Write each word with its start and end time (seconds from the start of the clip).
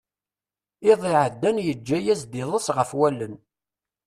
Iḍ 0.91 1.01
iɛeddan 1.11 1.57
yeǧǧa-as-d 1.65 2.33
iḍes 2.41 2.67
ɣef 2.77 2.89
wallen. 2.99 3.35